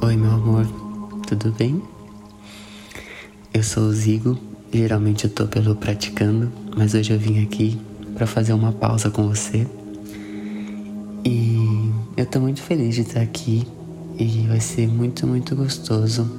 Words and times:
Oi, 0.00 0.16
meu 0.16 0.30
amor, 0.30 0.64
tudo 1.26 1.50
bem? 1.50 1.82
Eu 3.52 3.64
sou 3.64 3.84
o 3.84 3.92
Zigo, 3.92 4.38
geralmente 4.72 5.24
eu 5.24 5.30
tô 5.30 5.46
pelo 5.48 5.74
praticando, 5.74 6.52
mas 6.76 6.94
hoje 6.94 7.12
eu 7.12 7.18
vim 7.18 7.42
aqui 7.42 7.76
para 8.14 8.24
fazer 8.24 8.52
uma 8.52 8.70
pausa 8.70 9.10
com 9.10 9.26
você. 9.26 9.66
E 11.24 11.90
eu 12.16 12.24
tô 12.26 12.38
muito 12.38 12.62
feliz 12.62 12.94
de 12.94 13.00
estar 13.00 13.20
aqui 13.20 13.66
e 14.16 14.46
vai 14.46 14.60
ser 14.60 14.86
muito, 14.86 15.26
muito 15.26 15.56
gostoso. 15.56 16.30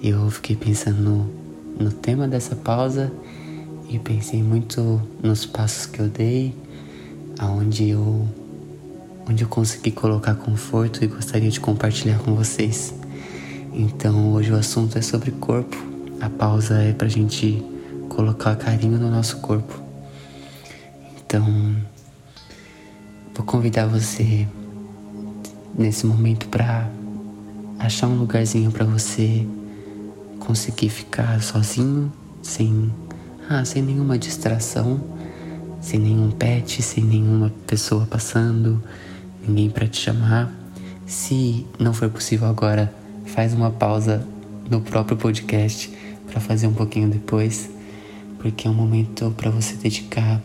Eu 0.00 0.30
fiquei 0.30 0.54
pensando 0.54 1.02
no, 1.02 1.30
no 1.86 1.90
tema 1.90 2.28
dessa 2.28 2.54
pausa 2.54 3.12
e 3.90 3.98
pensei 3.98 4.40
muito 4.40 5.02
nos 5.20 5.44
passos 5.44 5.86
que 5.86 5.98
eu 5.98 6.08
dei, 6.08 6.54
aonde 7.40 7.88
eu 7.88 8.28
onde 9.28 9.44
eu 9.44 9.48
consegui 9.48 9.90
colocar 9.90 10.34
conforto 10.34 11.02
e 11.04 11.06
gostaria 11.06 11.50
de 11.50 11.60
compartilhar 11.60 12.18
com 12.18 12.34
vocês. 12.34 12.94
Então 13.72 14.32
hoje 14.32 14.52
o 14.52 14.56
assunto 14.56 14.98
é 14.98 15.02
sobre 15.02 15.30
corpo. 15.32 15.76
A 16.20 16.30
pausa 16.30 16.82
é 16.82 16.92
pra 16.92 17.08
gente 17.08 17.62
colocar 18.08 18.54
carinho 18.56 18.98
no 18.98 19.10
nosso 19.10 19.38
corpo. 19.38 19.80
Então 21.18 21.44
vou 23.34 23.44
convidar 23.44 23.86
você 23.86 24.46
nesse 25.76 26.06
momento 26.06 26.48
para 26.48 26.88
achar 27.78 28.06
um 28.06 28.16
lugarzinho 28.16 28.70
para 28.70 28.84
você 28.84 29.46
conseguir 30.38 30.90
ficar 30.90 31.42
sozinho, 31.42 32.12
sem 32.42 32.92
ah, 33.48 33.64
sem 33.64 33.82
nenhuma 33.82 34.16
distração, 34.18 35.00
sem 35.80 36.00
nenhum 36.00 36.30
pet, 36.30 36.80
sem 36.80 37.04
nenhuma 37.04 37.52
pessoa 37.66 38.06
passando, 38.06 38.82
ninguém 39.46 39.70
para 39.70 39.86
te 39.86 40.00
chamar. 40.00 40.52
Se 41.06 41.66
não 41.78 41.92
for 41.92 42.08
possível 42.08 42.48
agora, 42.48 42.92
faz 43.26 43.52
uma 43.52 43.70
pausa 43.70 44.26
no 44.70 44.80
próprio 44.80 45.16
podcast 45.16 45.92
para 46.26 46.40
fazer 46.40 46.66
um 46.66 46.74
pouquinho 46.74 47.08
depois, 47.08 47.70
porque 48.38 48.66
é 48.66 48.70
um 48.70 48.74
momento 48.74 49.32
para 49.36 49.50
você 49.50 49.74
dedicar 49.76 50.40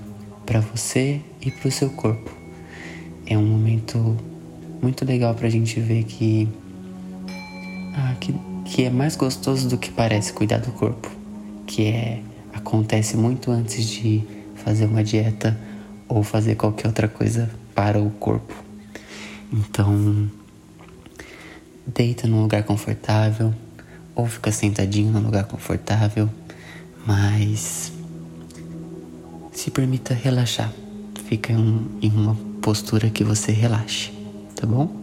para 0.45 0.59
você 0.59 1.21
e 1.41 1.51
para 1.51 1.67
o 1.67 1.71
seu 1.71 1.89
corpo. 1.91 2.31
É 3.25 3.37
um 3.37 3.45
momento 3.45 4.17
muito 4.81 5.05
legal 5.05 5.35
para 5.35 5.47
a 5.47 5.49
gente 5.49 5.79
ver 5.79 6.03
que, 6.03 6.49
ah, 7.95 8.15
que 8.19 8.33
que 8.69 8.83
é 8.83 8.89
mais 8.89 9.15
gostoso 9.15 9.67
do 9.67 9.77
que 9.77 9.89
parece 9.89 10.31
cuidar 10.31 10.59
do 10.59 10.71
corpo, 10.71 11.09
que 11.65 11.85
é 11.85 12.21
acontece 12.53 13.17
muito 13.17 13.51
antes 13.51 13.85
de 13.85 14.23
fazer 14.55 14.85
uma 14.85 15.03
dieta 15.03 15.59
ou 16.07 16.21
fazer 16.21 16.55
qualquer 16.55 16.87
outra 16.87 17.07
coisa 17.07 17.49
para 17.73 17.99
o 17.99 18.09
corpo. 18.11 18.68
Então, 19.51 20.29
deita 21.85 22.27
num 22.27 22.41
lugar 22.41 22.63
confortável 22.63 23.53
ou 24.15 24.27
fica 24.27 24.51
sentadinho 24.51 25.11
num 25.11 25.21
lugar 25.21 25.45
confortável, 25.45 26.29
mas 27.05 27.91
se 29.51 29.71
permita 29.71 30.13
relaxar. 30.13 30.71
Fica 31.25 31.51
em, 31.51 31.87
em 32.01 32.11
uma 32.11 32.35
postura 32.61 33.09
que 33.09 33.23
você 33.23 33.51
relaxe, 33.51 34.11
tá 34.55 34.67
bom? 34.67 34.95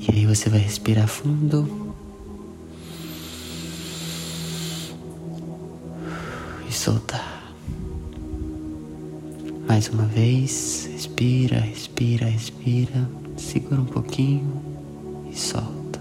E 0.00 0.10
aí 0.10 0.26
você 0.26 0.48
vai 0.48 0.60
respirar 0.60 1.06
fundo. 1.06 1.94
E 6.68 6.72
soltar. 6.72 7.31
Mais 9.72 9.88
uma 9.88 10.04
vez, 10.04 10.86
respira, 10.92 11.58
respira, 11.58 12.26
respira. 12.26 13.08
Segura 13.38 13.80
um 13.80 13.86
pouquinho 13.86 14.62
e 15.32 15.34
solta. 15.34 15.98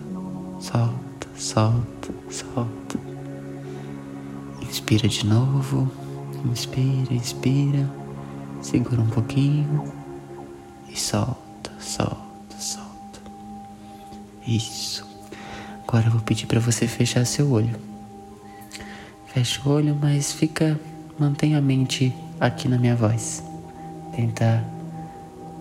Solta, 0.59 1.27
solta, 1.37 2.13
solta. 2.29 2.99
Inspira 4.61 5.07
de 5.07 5.25
novo. 5.25 5.89
Inspira, 6.43 7.13
inspira. 7.13 7.89
Segura 8.61 8.99
um 8.99 9.07
pouquinho 9.07 9.89
e 10.89 10.99
solta, 10.99 11.71
solta. 11.79 13.21
Isso. 14.45 15.07
Agora 15.87 16.07
eu 16.07 16.11
vou 16.11 16.21
pedir 16.21 16.45
para 16.45 16.59
você 16.59 16.89
fechar 16.89 17.25
seu 17.25 17.49
olho. 17.49 17.79
Fecha 19.27 19.61
o 19.65 19.71
olho, 19.71 19.95
mas 19.95 20.33
fica, 20.33 20.77
mantenha 21.17 21.59
a 21.59 21.61
mente 21.61 22.13
aqui 22.37 22.67
na 22.67 22.77
minha 22.77 22.97
voz. 22.97 23.49
Tenta, 24.15 24.63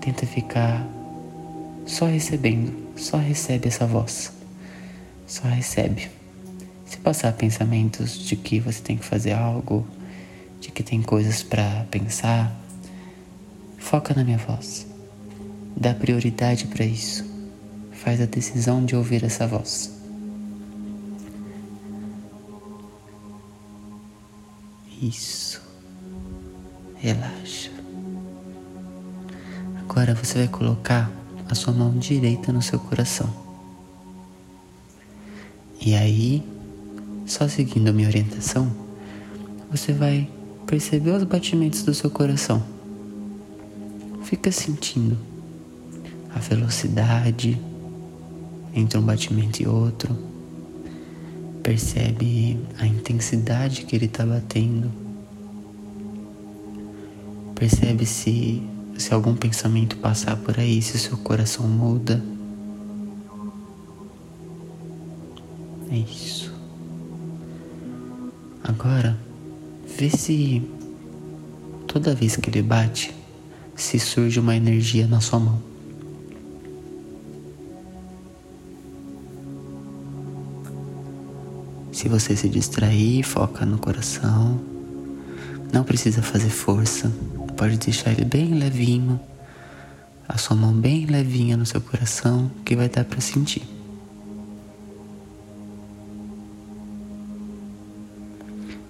tenta 0.01 0.27
ficar 0.27 0.87
só 1.87 2.07
recebendo, 2.07 2.73
só 2.97 3.17
recebe 3.17 3.69
essa 3.69 3.87
voz. 3.87 4.33
Só 5.27 5.49
recebe. 5.49 6.11
Se 6.85 6.97
passar 6.99 7.33
pensamentos 7.33 8.19
de 8.19 8.37
que 8.37 8.59
você 8.59 8.83
tem 8.83 8.97
que 8.97 9.05
fazer 9.05 9.33
algo, 9.33 9.87
de 10.61 10.71
que 10.71 10.83
tem 10.83 11.01
coisas 11.01 11.43
para 11.43 11.87
pensar, 11.91 12.55
foca 13.79 14.13
na 14.15 14.25
minha 14.25 14.39
voz. 14.39 14.87
Dá 15.77 15.95
prioridade 15.95 16.67
para 16.67 16.85
isso 16.85 17.31
faz 18.01 18.19
a 18.19 18.25
decisão 18.25 18.83
de 18.83 18.97
ouvir 18.97 19.23
essa 19.25 19.47
voz. 19.47 19.93
Isso. 25.03 25.61
Relaxa. 26.97 27.80
Agora 29.91 30.15
você 30.15 30.39
vai 30.39 30.47
colocar 30.47 31.11
a 31.49 31.55
sua 31.57 31.73
mão 31.73 31.91
direita 31.99 32.53
no 32.53 32.63
seu 32.63 32.79
coração. 32.79 33.29
E 35.85 35.97
aí, 35.97 36.45
só 37.27 37.49
seguindo 37.49 37.89
a 37.89 37.93
minha 37.93 38.07
orientação, 38.07 38.71
você 39.69 39.93
vai 39.93 40.31
perceber 40.65 41.11
os 41.11 41.25
batimentos 41.25 41.83
do 41.83 41.93
seu 41.93 42.09
coração. 42.09 42.63
Fica 44.23 44.53
sentindo 44.53 45.19
a 46.33 46.39
velocidade, 46.39 47.61
entre 48.73 48.97
um 48.97 49.03
batimento 49.03 49.61
e 49.61 49.67
outro, 49.67 50.17
percebe 51.65 52.61
a 52.79 52.87
intensidade 52.87 53.83
que 53.83 53.97
ele 53.97 54.07
está 54.07 54.25
batendo, 54.25 54.89
percebe 57.57 58.07
se, 58.07 58.63
se 59.01 59.15
algum 59.15 59.35
pensamento 59.35 59.97
passar 59.97 60.37
por 60.37 60.59
aí, 60.59 60.83
se 60.83 60.99
seu 60.99 61.17
coração 61.17 61.67
muda. 61.67 62.23
É 65.91 65.97
isso. 65.97 66.53
Agora, 68.63 69.19
vê 69.97 70.11
se 70.11 70.63
toda 71.87 72.15
vez 72.15 72.37
que 72.37 72.51
ele 72.51 72.63
bate, 72.63 73.15
se 73.75 73.99
surge 73.99 74.39
uma 74.39 74.55
energia 74.55 75.07
na 75.07 75.21
sua 75.21 75.41
mão. 75.41 75.61
Se 81.91 82.09
você 82.09 82.37
se 82.37 82.49
distrair, 82.49 83.23
foca 83.23 83.65
no 83.65 83.79
coração. 83.79 84.61
Não 85.73 85.85
precisa 85.85 86.23
fazer 86.23 86.51
força. 86.51 87.11
Pode 87.61 87.77
deixar 87.77 88.13
ele 88.13 88.25
bem 88.25 88.55
levinho. 88.55 89.21
A 90.27 90.39
sua 90.39 90.57
mão 90.57 90.73
bem 90.73 91.05
levinha 91.05 91.59
no 91.59 91.67
seu 91.67 91.79
coração, 91.79 92.51
que 92.65 92.75
vai 92.75 92.89
dar 92.89 93.05
para 93.05 93.21
sentir. 93.21 93.63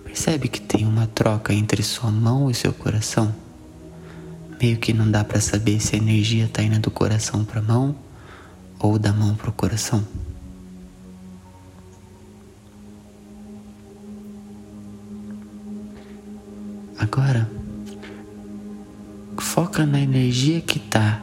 Percebe 0.04 0.46
que 0.46 0.60
tem 0.60 0.86
uma 0.86 1.08
troca 1.08 1.52
entre 1.52 1.82
sua 1.82 2.12
mão 2.12 2.48
e 2.48 2.54
seu 2.54 2.72
coração? 2.72 3.34
Meio 4.62 4.78
que 4.78 4.92
não 4.92 5.10
dá 5.10 5.24
para 5.24 5.40
saber 5.40 5.80
se 5.80 5.96
a 5.96 5.98
energia 5.98 6.46
tá 6.46 6.62
indo 6.62 6.78
do 6.78 6.92
coração 6.92 7.44
para 7.44 7.58
a 7.58 7.64
mão 7.64 7.92
ou 8.78 9.00
da 9.00 9.12
mão 9.12 9.34
para 9.34 9.50
o 9.50 9.52
coração. 9.52 10.06
Agora, 16.96 17.50
foca 19.60 19.84
na 19.84 20.00
energia 20.00 20.58
que 20.62 20.78
está 20.78 21.20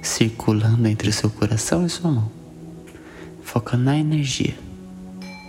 circulando 0.00 0.86
entre 0.86 1.10
seu 1.10 1.28
coração 1.28 1.84
e 1.84 1.90
sua 1.90 2.12
mão. 2.12 2.30
Foca 3.42 3.76
na 3.76 3.98
energia, 3.98 4.54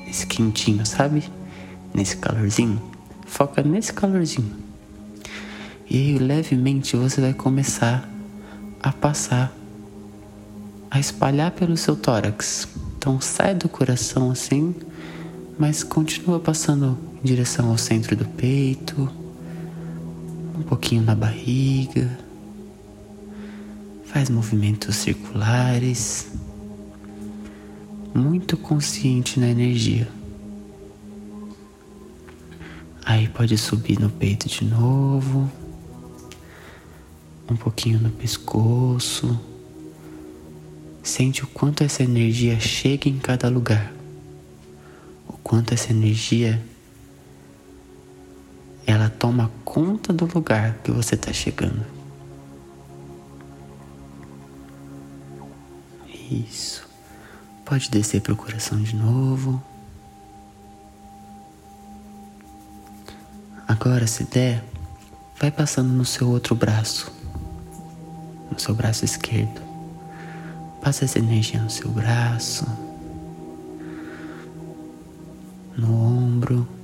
nesse 0.04 0.25
quentinho, 0.25 0.84
sabe? 0.84 1.24
Nesse 1.94 2.18
calorzinho. 2.18 2.81
Foca 3.28 3.62
nesse 3.62 3.94
calorzinho. 3.94 4.51
E 5.88 5.98
aí, 5.98 6.18
levemente, 6.18 6.98
você 6.98 7.22
vai 7.22 7.36
começar 7.36 8.10
a 8.81 8.92
passar, 8.92 9.56
a 10.90 11.00
espalhar 11.00 11.51
pelo 11.51 11.78
seu 11.78 11.95
tórax. 11.95 12.68
Então, 12.98 13.22
sai 13.22 13.54
do 13.54 13.69
coração 13.69 14.31
assim 14.31 14.74
mas 15.60 15.81
continua 15.83 16.40
passando 16.40 16.98
em 17.24 17.28
direção 17.28 17.72
ao 17.72 17.78
centro 17.78 18.16
do 18.16 18.25
peito, 18.25 19.10
um 20.57 20.63
pouquinho 20.63 21.04
na 21.04 21.13
barriga, 21.13 22.09
faz 24.06 24.27
movimentos 24.27 24.95
circulares, 24.95 26.31
muito 28.13 28.57
consciente 28.57 29.39
na 29.39 29.48
energia. 29.48 30.07
Aí 33.06 33.27
pode 33.27 33.56
subir 33.57 34.00
no 34.00 34.09
peito 34.09 34.50
de 34.50 34.65
novo, 34.65 35.50
um 37.50 37.56
pouquinho 37.56 38.00
no 38.00 38.09
pescoço. 38.09 39.39
Sente 41.04 41.44
o 41.44 41.48
quanto 41.48 41.83
essa 41.83 42.04
energia 42.04 42.59
chega 42.59 43.07
em 43.07 43.19
cada 43.19 43.48
lugar, 43.48 43.94
o 45.27 45.33
quanto 45.33 45.74
essa 45.74 45.92
energia 45.92 46.62
ela 48.88 49.10
toma 49.10 49.51
conta 49.66 50.13
do 50.13 50.25
lugar 50.25 50.75
que 50.81 50.89
você 50.89 51.16
está 51.16 51.34
chegando. 51.34 51.86
Isso. 56.31 56.88
Pode 57.66 57.92
descer 57.92 58.22
para 58.22 58.31
o 58.31 58.38
coração 58.38 58.81
de 58.81 58.95
novo. 58.95 59.62
Agora, 63.68 64.07
se 64.07 64.24
der, 64.24 64.63
vai 65.38 65.51
passando 65.51 65.90
no 65.90 66.06
seu 66.06 66.30
outro 66.30 66.56
braço, 66.56 67.12
no 68.50 68.57
seu 68.57 68.74
braço 68.74 69.04
esquerdo. 69.04 69.62
Passa 70.81 71.04
essa 71.04 71.19
energia 71.19 71.62
no 71.62 71.69
seu 71.69 71.90
braço, 71.90 72.66
no 75.75 75.94
ombro. 75.94 76.77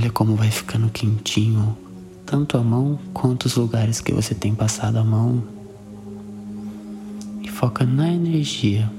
Olha 0.00 0.10
como 0.10 0.34
vai 0.34 0.50
ficando 0.50 0.88
quentinho, 0.88 1.76
tanto 2.24 2.56
a 2.56 2.62
mão 2.62 2.98
quanto 3.12 3.44
os 3.44 3.56
lugares 3.56 4.00
que 4.00 4.14
você 4.14 4.34
tem 4.34 4.54
passado 4.54 4.96
a 4.96 5.04
mão 5.04 5.44
foca 7.60 7.84
na 7.84 8.10
energia. 8.10 8.90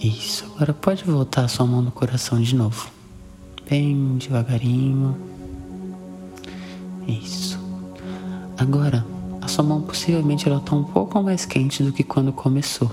Isso, 0.00 0.44
agora 0.54 0.72
pode 0.72 1.02
voltar 1.02 1.46
a 1.46 1.48
sua 1.48 1.66
mão 1.66 1.82
no 1.82 1.90
coração 1.90 2.40
de 2.40 2.54
novo. 2.54 2.88
Bem 3.68 4.16
devagarinho. 4.16 5.16
Isso. 7.08 7.58
Agora, 8.56 9.04
a 9.40 9.48
sua 9.48 9.64
mão 9.64 9.82
possivelmente 9.82 10.48
ela 10.48 10.58
está 10.58 10.76
um 10.76 10.84
pouco 10.84 11.20
mais 11.20 11.44
quente 11.44 11.82
do 11.82 11.92
que 11.92 12.04
quando 12.04 12.32
começou. 12.32 12.92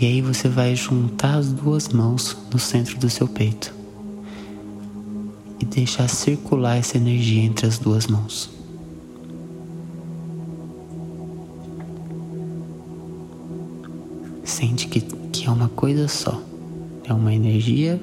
E 0.00 0.06
aí 0.06 0.22
você 0.22 0.48
vai 0.48 0.74
juntar 0.74 1.34
as 1.34 1.52
duas 1.52 1.88
mãos 1.88 2.36
no 2.50 2.58
centro 2.58 2.98
do 2.98 3.10
seu 3.10 3.28
peito 3.28 3.74
e 5.60 5.64
deixar 5.64 6.08
circular 6.08 6.76
essa 6.76 6.96
energia 6.96 7.42
entre 7.42 7.66
as 7.66 7.78
duas 7.78 8.06
mãos. 8.06 8.60
sente 14.60 14.88
que, 14.88 15.00
que 15.00 15.46
é 15.46 15.50
uma 15.50 15.68
coisa 15.68 16.06
só. 16.06 16.38
É 17.04 17.14
uma 17.14 17.32
energia 17.32 18.00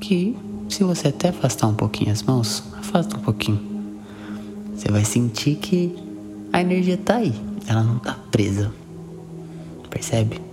que, 0.00 0.36
se 0.68 0.84
você 0.84 1.08
até 1.08 1.30
afastar 1.30 1.66
um 1.68 1.74
pouquinho 1.74 2.12
as 2.12 2.22
mãos, 2.22 2.62
afasta 2.78 3.16
um 3.16 3.20
pouquinho. 3.20 3.60
Você 4.76 4.90
vai 4.90 5.04
sentir 5.04 5.56
que 5.56 5.94
a 6.52 6.60
energia 6.60 6.98
tá 6.98 7.16
aí, 7.16 7.32
ela 7.66 7.82
não 7.82 7.98
tá 7.98 8.14
presa. 8.30 8.72
Percebe? 9.88 10.51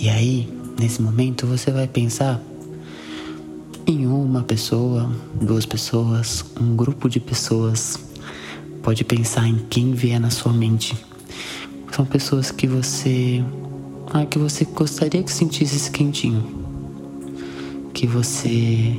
E 0.00 0.08
aí, 0.08 0.48
nesse 0.78 1.02
momento, 1.02 1.46
você 1.46 1.70
vai 1.70 1.86
pensar 1.86 2.40
em 3.86 4.06
uma 4.06 4.42
pessoa, 4.42 5.14
duas 5.34 5.66
pessoas, 5.66 6.42
um 6.58 6.74
grupo 6.74 7.06
de 7.06 7.20
pessoas. 7.20 7.98
Pode 8.82 9.04
pensar 9.04 9.46
em 9.46 9.58
quem 9.68 9.92
vier 9.92 10.18
na 10.18 10.30
sua 10.30 10.54
mente. 10.54 10.96
São 11.92 12.06
pessoas 12.06 12.50
que 12.50 12.66
você 12.66 13.44
ah, 14.06 14.24
que 14.24 14.38
você 14.38 14.64
gostaria 14.64 15.22
que 15.22 15.30
sentisse 15.30 15.76
esse 15.76 15.90
quentinho. 15.90 16.64
Que 17.92 18.06
você. 18.06 18.98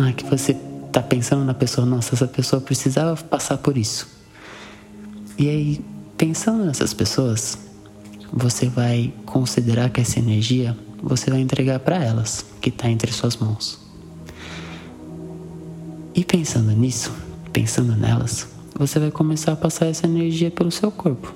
Ah, 0.00 0.12
que 0.12 0.24
você 0.24 0.54
tá 0.90 1.00
pensando 1.00 1.44
na 1.44 1.54
pessoa, 1.54 1.86
nossa, 1.86 2.16
essa 2.16 2.26
pessoa 2.26 2.60
precisava 2.60 3.16
passar 3.22 3.58
por 3.58 3.78
isso. 3.78 4.08
E 5.38 5.48
aí, 5.48 5.80
pensando 6.16 6.64
nessas 6.64 6.92
pessoas, 6.92 7.67
você 8.32 8.68
vai 8.68 9.12
considerar 9.24 9.90
que 9.90 10.00
essa 10.00 10.18
energia 10.18 10.76
você 11.02 11.30
vai 11.30 11.40
entregar 11.40 11.78
para 11.80 12.02
elas, 12.02 12.44
que 12.60 12.68
está 12.68 12.90
entre 12.90 13.12
suas 13.12 13.36
mãos. 13.36 13.78
E 16.14 16.24
pensando 16.24 16.72
nisso, 16.72 17.12
pensando 17.52 17.94
nelas, 17.94 18.48
você 18.74 18.98
vai 18.98 19.10
começar 19.10 19.52
a 19.52 19.56
passar 19.56 19.86
essa 19.86 20.06
energia 20.06 20.50
pelo 20.50 20.70
seu 20.70 20.90
corpo 20.90 21.32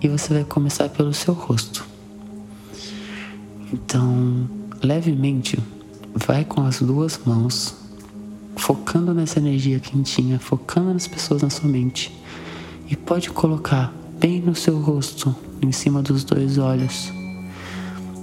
e 0.00 0.08
você 0.08 0.34
vai 0.34 0.44
começar 0.44 0.88
pelo 0.90 1.14
seu 1.14 1.32
rosto. 1.32 1.86
Então, 3.72 4.48
levemente, 4.82 5.58
vai 6.14 6.44
com 6.44 6.62
as 6.62 6.80
duas 6.80 7.18
mãos, 7.24 7.74
focando 8.54 9.14
nessa 9.14 9.38
energia 9.38 9.80
quentinha, 9.80 10.38
focando 10.38 10.92
nas 10.92 11.08
pessoas 11.08 11.42
na 11.42 11.50
sua 11.50 11.68
mente. 11.68 12.14
E 12.88 12.94
pode 12.94 13.30
colocar 13.30 13.92
bem 14.20 14.40
no 14.40 14.54
seu 14.54 14.78
rosto, 14.78 15.34
em 15.64 15.72
cima 15.72 16.02
dos 16.02 16.22
dois 16.24 16.58
olhos. 16.58 17.12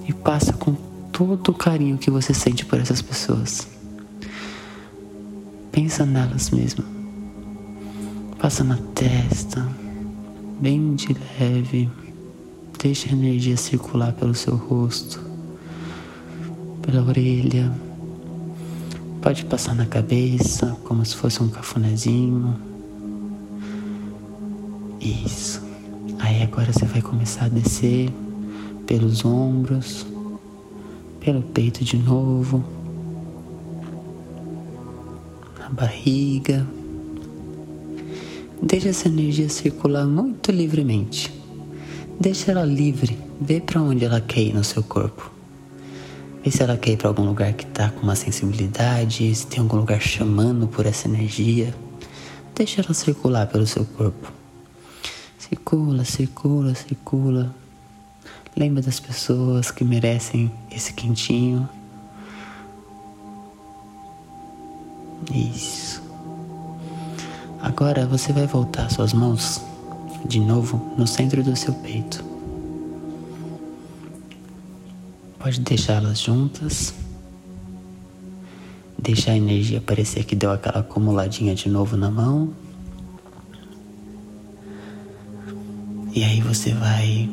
E 0.07 0.13
passa 0.13 0.53
com 0.53 0.73
todo 1.11 1.49
o 1.49 1.53
carinho 1.53 1.97
que 1.97 2.09
você 2.09 2.33
sente 2.33 2.65
por 2.65 2.79
essas 2.79 3.01
pessoas. 3.01 3.67
Pensa 5.71 6.05
nelas 6.05 6.49
mesmo. 6.49 6.83
Passa 8.39 8.63
na 8.63 8.77
testa, 8.95 9.67
bem 10.59 10.95
de 10.95 11.15
leve. 11.39 11.89
Deixe 12.81 13.09
a 13.09 13.13
energia 13.13 13.55
circular 13.55 14.11
pelo 14.13 14.33
seu 14.33 14.55
rosto, 14.55 15.19
pela 16.81 17.03
orelha. 17.03 17.71
Pode 19.21 19.45
passar 19.45 19.75
na 19.75 19.85
cabeça, 19.85 20.75
como 20.83 21.05
se 21.05 21.15
fosse 21.15 21.43
um 21.43 21.49
cafunézinho. 21.49 22.55
Isso. 24.99 25.70
Agora 26.51 26.73
você 26.73 26.85
vai 26.85 27.01
começar 27.01 27.45
a 27.45 27.47
descer 27.47 28.09
pelos 28.85 29.23
ombros, 29.23 30.05
pelo 31.21 31.41
peito 31.41 31.81
de 31.81 31.95
novo, 31.95 32.61
na 35.57 35.69
barriga. 35.69 36.67
Deixe 38.61 38.89
essa 38.89 39.07
energia 39.07 39.47
circular 39.47 40.05
muito 40.05 40.51
livremente. 40.51 41.33
Deixe 42.19 42.51
ela 42.51 42.65
livre, 42.65 43.17
vê 43.39 43.61
para 43.61 43.81
onde 43.81 44.03
ela 44.03 44.19
quer 44.19 44.41
ir 44.41 44.53
no 44.53 44.65
seu 44.65 44.83
corpo. 44.83 45.31
Vê 46.43 46.51
se 46.51 46.61
ela 46.61 46.75
quer 46.75 46.91
ir 46.91 46.97
para 46.97 47.07
algum 47.07 47.23
lugar 47.23 47.53
que 47.53 47.63
está 47.63 47.89
com 47.91 48.01
uma 48.01 48.15
sensibilidade, 48.15 49.33
se 49.33 49.47
tem 49.47 49.61
algum 49.61 49.77
lugar 49.77 50.01
chamando 50.01 50.67
por 50.67 50.85
essa 50.85 51.07
energia. 51.07 51.73
Deixe 52.53 52.81
ela 52.81 52.93
circular 52.93 53.47
pelo 53.47 53.65
seu 53.65 53.85
corpo. 53.85 54.40
Circula, 55.51 56.05
circula, 56.05 56.73
circula. 56.73 57.55
Lembra 58.55 58.81
das 58.81 59.01
pessoas 59.01 59.69
que 59.69 59.83
merecem 59.83 60.49
esse 60.71 60.93
quentinho. 60.93 61.67
Isso. 65.29 66.01
Agora 67.61 68.05
você 68.05 68.31
vai 68.31 68.47
voltar 68.47 68.89
suas 68.89 69.11
mãos 69.11 69.61
de 70.25 70.39
novo 70.39 70.93
no 70.97 71.05
centro 71.05 71.43
do 71.43 71.53
seu 71.53 71.73
peito. 71.73 72.23
Pode 75.37 75.59
deixá-las 75.59 76.19
juntas. 76.19 76.93
Deixar 78.97 79.33
a 79.33 79.37
energia 79.37 79.81
parecer 79.81 80.23
que 80.23 80.35
deu 80.35 80.51
aquela 80.51 80.79
acumuladinha 80.79 81.53
de 81.53 81.67
novo 81.67 81.97
na 81.97 82.09
mão. 82.09 82.53
E 86.13 86.23
aí 86.23 86.41
você 86.41 86.73
vai 86.73 87.29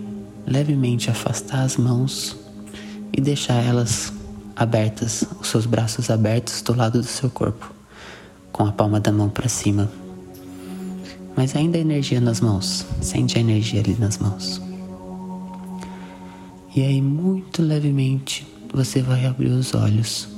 levemente 0.47 1.11
afastar 1.11 1.63
as 1.63 1.77
mãos 1.77 2.37
e 3.17 3.21
deixar 3.21 3.63
elas 3.65 4.13
abertas, 4.55 5.25
os 5.41 5.49
seus 5.49 5.67
braços 5.67 6.11
abertos 6.11 6.63
do 6.63 6.75
lado 6.75 7.01
do 7.01 7.07
seu 7.07 7.31
corpo, 7.31 7.73
com 8.53 8.67
a 8.67 8.73
palma 8.73 9.01
da 9.01 9.13
mão 9.13 9.29
para 9.29 9.49
cima 9.49 9.91
mas 11.39 11.55
ainda 11.55 11.79
a 11.79 11.81
energia 11.81 12.21
nas 12.21 12.41
mãos. 12.41 12.85
Sente 13.01 13.39
a 13.39 13.41
energia 13.41 13.79
ali 13.79 13.95
nas 13.97 14.19
mãos. 14.19 14.61
E 16.75 16.83
aí, 16.83 17.01
muito 17.01 17.63
levemente, 17.63 18.45
você 18.75 19.01
vai 19.01 19.25
abrir 19.25 19.51
os 19.51 19.73
olhos 19.73 20.29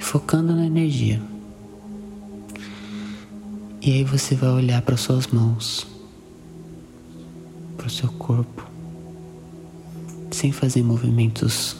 focando 0.00 0.56
na 0.56 0.66
energia. 0.66 1.22
E 3.80 3.92
aí 3.92 4.02
você 4.02 4.34
vai 4.34 4.50
olhar 4.50 4.82
para 4.82 4.96
suas 4.96 5.28
mãos, 5.28 5.86
para 7.76 7.86
o 7.86 7.90
seu 7.90 8.08
corpo, 8.10 8.66
sem 10.30 10.52
fazer 10.52 10.82
movimentos 10.82 11.76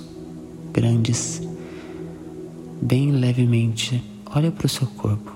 grandes, 0.73 1.41
bem 2.81 3.11
levemente 3.11 4.03
olha 4.35 4.51
para 4.51 4.67
o 4.67 4.69
seu 4.69 4.87
corpo. 4.87 5.33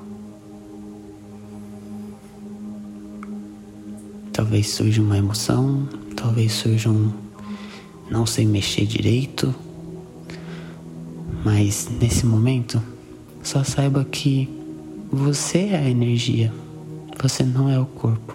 Talvez 4.32 4.68
surja 4.68 5.02
uma 5.02 5.16
emoção, 5.16 5.88
talvez 6.16 6.52
surja 6.52 6.90
um 6.90 7.12
não 8.10 8.26
sei 8.26 8.44
mexer 8.44 8.86
direito, 8.86 9.54
mas 11.44 11.88
nesse 12.00 12.26
momento, 12.26 12.82
só 13.42 13.62
saiba 13.62 14.04
que 14.04 14.48
você 15.10 15.68
é 15.70 15.78
a 15.78 15.88
energia, 15.88 16.52
você 17.22 17.44
não 17.44 17.68
é 17.68 17.78
o 17.78 17.86
corpo. 17.86 18.34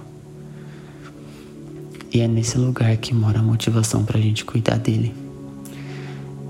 E 2.15 2.21
é 2.21 2.29
nesse 2.29 2.57
lugar 2.57 2.95
que 2.95 3.13
mora 3.13 3.39
a 3.39 3.43
motivação 3.43 4.05
para 4.05 4.17
a 4.17 4.21
gente 4.21 4.45
cuidar 4.45 4.77
dele. 4.77 5.13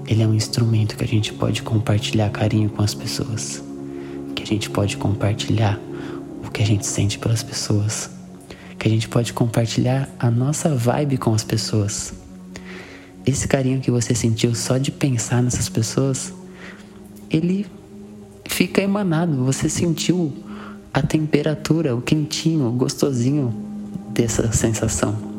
Ele 0.06 0.22
é 0.22 0.28
um 0.28 0.36
instrumento 0.36 0.96
que 0.96 1.04
a 1.04 1.08
gente 1.08 1.34
pode 1.34 1.64
compartilhar 1.64 2.30
carinho 2.30 2.70
com 2.70 2.84
as 2.84 2.94
pessoas, 2.94 3.64
que 4.36 4.44
a 4.44 4.46
gente 4.46 4.70
pode 4.70 4.96
compartilhar 4.96 5.80
o 6.46 6.52
que 6.52 6.62
a 6.62 6.66
gente 6.68 6.86
sente 6.86 7.18
pelas 7.18 7.42
pessoas, 7.42 8.12
que 8.78 8.88
a 8.88 8.92
gente 8.92 9.10
pode 9.10 9.34
compartilhar 9.34 10.08
a 10.20 10.30
nossa 10.30 10.70
vibe 10.76 11.18
com 11.18 11.34
as 11.34 11.44
pessoas. 11.44 12.14
Esse 13.26 13.48
carinho 13.48 13.82
que 13.82 13.90
você 13.90 14.14
sentiu 14.14 14.54
só 14.54 14.78
de 14.78 14.92
pensar 14.92 15.42
nessas 15.42 15.68
pessoas, 15.68 16.32
ele 17.28 17.66
fica 18.48 18.84
emanado. 18.84 19.44
Você 19.46 19.68
sentiu 19.68 20.32
a 20.94 21.02
temperatura, 21.02 21.96
o 21.96 22.04
quentinho, 22.04 22.68
o 22.68 22.72
gostosinho 22.72 23.52
dessa 24.14 24.52
sensação. 24.52 25.35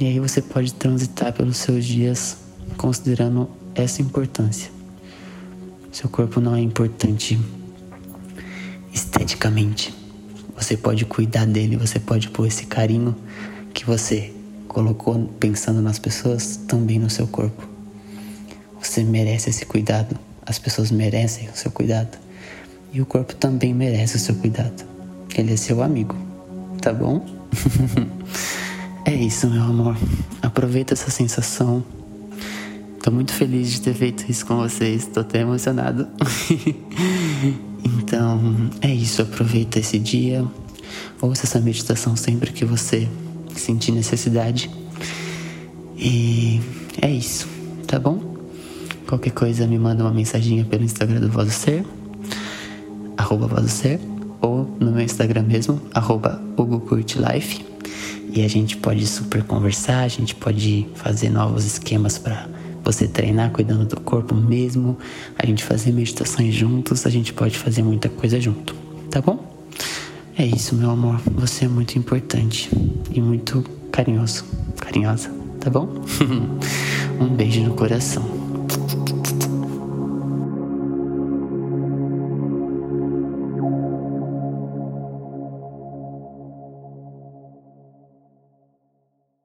E 0.00 0.06
aí 0.06 0.18
você 0.18 0.40
pode 0.40 0.74
transitar 0.74 1.32
pelos 1.32 1.58
seus 1.58 1.84
dias 1.84 2.38
considerando 2.76 3.48
essa 3.74 4.02
importância. 4.02 4.70
Seu 5.90 6.08
corpo 6.08 6.40
não 6.40 6.54
é 6.54 6.60
importante 6.60 7.38
esteticamente. 8.92 9.94
Você 10.56 10.76
pode 10.76 11.04
cuidar 11.04 11.46
dele, 11.46 11.76
você 11.76 11.98
pode 11.98 12.30
pôr 12.30 12.46
esse 12.46 12.66
carinho 12.66 13.14
que 13.74 13.84
você 13.84 14.32
colocou 14.68 15.26
pensando 15.38 15.82
nas 15.82 15.98
pessoas 15.98 16.56
também 16.68 16.98
no 16.98 17.10
seu 17.10 17.26
corpo. 17.26 17.68
Você 18.80 19.04
merece 19.04 19.50
esse 19.50 19.66
cuidado. 19.66 20.18
As 20.44 20.58
pessoas 20.58 20.90
merecem 20.90 21.48
o 21.48 21.56
seu 21.56 21.70
cuidado. 21.70 22.18
E 22.92 23.00
o 23.00 23.06
corpo 23.06 23.34
também 23.34 23.72
merece 23.72 24.16
o 24.16 24.18
seu 24.18 24.34
cuidado. 24.34 24.84
Ele 25.34 25.52
é 25.52 25.56
seu 25.56 25.82
amigo, 25.82 26.16
tá 26.80 26.92
bom? 26.92 27.24
É 29.04 29.14
isso, 29.14 29.48
meu 29.48 29.62
amor. 29.62 29.96
Aproveita 30.40 30.94
essa 30.94 31.10
sensação. 31.10 31.82
Tô 33.02 33.10
muito 33.10 33.32
feliz 33.32 33.70
de 33.70 33.80
ter 33.80 33.94
feito 33.94 34.24
isso 34.30 34.46
com 34.46 34.56
vocês. 34.56 35.06
Tô 35.06 35.20
até 35.20 35.40
emocionado. 35.40 36.06
então, 37.84 38.70
é 38.80 38.92
isso. 38.94 39.22
Aproveita 39.22 39.78
esse 39.78 39.98
dia. 39.98 40.44
Ouça 41.20 41.46
essa 41.46 41.60
meditação 41.60 42.16
sempre 42.16 42.52
que 42.52 42.64
você 42.64 43.08
sentir 43.56 43.92
necessidade. 43.92 44.70
E 45.96 46.60
é 47.00 47.10
isso, 47.10 47.48
tá 47.86 47.98
bom? 47.98 48.20
Qualquer 49.06 49.30
coisa 49.30 49.66
me 49.66 49.78
manda 49.78 50.02
uma 50.02 50.12
mensaginha 50.12 50.64
pelo 50.64 50.84
Instagram 50.84 51.20
do 51.20 51.28
Voz 51.28 51.46
do 51.46 51.52
Ser, 51.52 51.84
arroba 53.16 53.46
Voz 53.46 53.62
do 53.62 53.68
Ser, 53.68 54.00
ou 54.40 54.64
no 54.80 54.90
meu 54.90 55.02
Instagram 55.04 55.42
mesmo, 55.42 55.80
arroba 55.94 56.42
Hugo 56.56 56.80
Curte 56.80 57.18
Life. 57.18 57.71
E 58.32 58.42
a 58.42 58.48
gente 58.48 58.78
pode 58.78 59.06
super 59.06 59.42
conversar, 59.44 60.04
a 60.04 60.08
gente 60.08 60.34
pode 60.34 60.88
fazer 60.94 61.28
novos 61.28 61.66
esquemas 61.66 62.16
para 62.16 62.48
você 62.82 63.06
treinar 63.06 63.50
cuidando 63.50 63.84
do 63.84 64.00
corpo 64.00 64.34
mesmo, 64.34 64.98
a 65.38 65.44
gente 65.44 65.62
fazer 65.62 65.92
meditações 65.92 66.54
juntos, 66.54 67.06
a 67.06 67.10
gente 67.10 67.32
pode 67.32 67.56
fazer 67.58 67.82
muita 67.82 68.08
coisa 68.08 68.40
junto, 68.40 68.74
tá 69.10 69.20
bom? 69.20 69.52
É 70.36 70.46
isso, 70.46 70.74
meu 70.74 70.90
amor. 70.90 71.20
Você 71.36 71.66
é 71.66 71.68
muito 71.68 71.98
importante 71.98 72.70
e 73.10 73.20
muito 73.20 73.62
carinhoso, 73.92 74.44
carinhosa, 74.80 75.30
tá 75.60 75.68
bom? 75.68 75.88
um 77.20 77.28
beijo 77.28 77.60
no 77.60 77.74
coração. 77.74 78.41